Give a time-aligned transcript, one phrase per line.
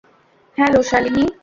[0.57, 1.25] Hello, Shalini.